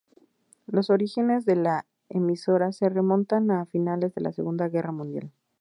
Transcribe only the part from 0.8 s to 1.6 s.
orígenes de